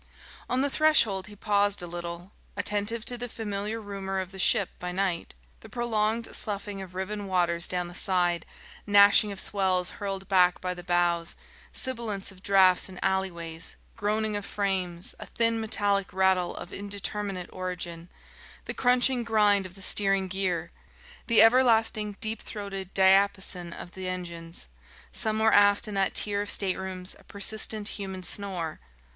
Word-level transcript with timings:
On 0.49 0.61
the 0.61 0.69
threshold 0.71 1.27
he 1.27 1.35
paused 1.35 1.83
a 1.83 1.85
little, 1.85 2.31
attentive 2.57 3.05
to 3.05 3.19
the 3.19 3.29
familiar 3.29 3.79
rumour 3.79 4.19
of 4.19 4.31
the 4.31 4.39
ship 4.39 4.71
by 4.79 4.91
night: 4.91 5.35
the 5.59 5.69
prolonged 5.69 6.35
sloughing 6.35 6.81
of 6.81 6.95
riven 6.95 7.27
waters 7.27 7.67
down 7.67 7.87
the 7.87 7.93
side, 7.93 8.43
gnashing 8.87 9.31
of 9.31 9.39
swells 9.39 9.91
hurled 10.01 10.27
back 10.27 10.59
by 10.59 10.73
the 10.73 10.81
bows, 10.81 11.35
sibilance 11.71 12.31
of 12.31 12.41
draughts 12.41 12.89
in 12.89 12.97
alleyways, 13.03 13.75
groaning 13.95 14.35
of 14.35 14.43
frames, 14.43 15.13
a 15.19 15.27
thin 15.27 15.61
metallic 15.61 16.11
rattle 16.11 16.55
of 16.55 16.73
indeterminate 16.73 17.51
origin, 17.53 18.09
the 18.65 18.73
crunching 18.73 19.23
grind 19.23 19.67
of 19.67 19.75
the 19.75 19.83
steering 19.83 20.27
gear, 20.27 20.71
the 21.27 21.43
everlasting 21.43 22.17
deep 22.19 22.41
throated 22.41 22.91
diapason 22.95 23.71
of 23.71 23.91
the 23.91 24.09
engines, 24.09 24.67
somewhere 25.11 25.53
aft 25.53 25.87
in 25.87 25.93
that 25.93 26.15
tier 26.15 26.41
of 26.41 26.49
staterooms 26.49 27.15
a 27.19 27.23
persistent 27.23 27.87
human 27.89 28.23
snore 28.23 28.79